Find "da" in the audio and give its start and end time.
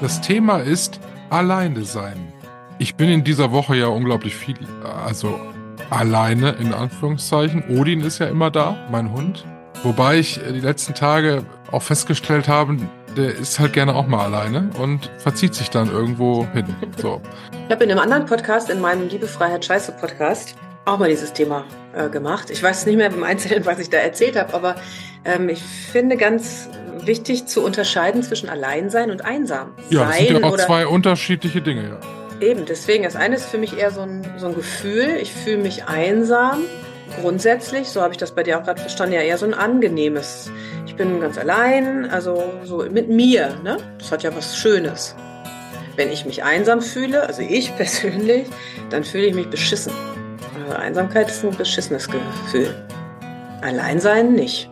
8.50-8.76, 23.88-23.96